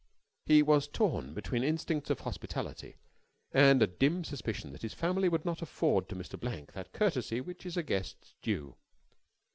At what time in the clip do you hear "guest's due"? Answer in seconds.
7.83-8.73